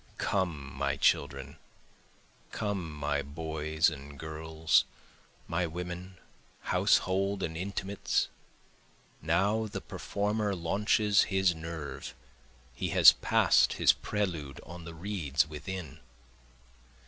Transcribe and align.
Come 0.17 0.73
my 0.73 0.95
children, 0.97 1.57
Come 2.51 2.91
my 2.91 3.21
boys 3.21 3.87
and 3.87 4.17
girls, 4.17 4.83
my 5.47 5.67
women, 5.67 6.17
household 6.61 7.43
and 7.43 7.55
intimates, 7.55 8.27
Now 9.21 9.67
the 9.67 9.79
performer 9.79 10.55
launches 10.55 11.25
his 11.25 11.53
nerve, 11.53 12.15
he 12.73 12.89
has 12.89 13.11
pass'd 13.11 13.73
his 13.73 13.93
prelude 13.93 14.59
on 14.65 14.85
the 14.85 14.95
reeds 14.95 15.47
within. 15.47 15.99